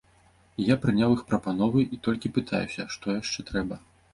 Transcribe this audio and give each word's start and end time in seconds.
І 0.61 0.63
я 0.69 0.77
прыняў 0.85 1.13
іх 1.17 1.21
прапановы 1.29 1.85
і 1.97 1.99
толькі 2.09 2.33
пытаюся, 2.41 2.89
што 2.97 3.05
яшчэ 3.21 3.39
трэба. 3.53 3.83